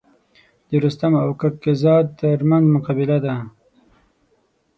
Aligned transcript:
د 0.67 0.69
رستم 0.83 1.13
او 1.23 1.29
کک 1.41 1.53
کهزاد 1.63 2.05
تر 2.19 2.39
منځ 2.49 2.65
مقابله 2.75 3.17
ده. 3.25 3.35